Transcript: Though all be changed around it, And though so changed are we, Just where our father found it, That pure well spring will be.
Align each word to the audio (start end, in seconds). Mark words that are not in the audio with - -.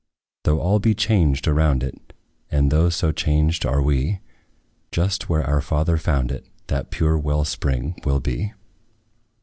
Though 0.45 0.59
all 0.59 0.79
be 0.79 0.95
changed 0.95 1.47
around 1.47 1.83
it, 1.83 2.13
And 2.49 2.71
though 2.71 2.89
so 2.89 3.11
changed 3.11 3.67
are 3.67 3.83
we, 3.83 4.19
Just 4.91 5.29
where 5.29 5.43
our 5.45 5.61
father 5.61 5.95
found 5.97 6.31
it, 6.31 6.47
That 6.69 6.89
pure 6.89 7.19
well 7.19 7.45
spring 7.45 7.93
will 8.03 8.19
be. 8.19 8.51